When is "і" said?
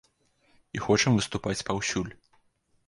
0.79-0.81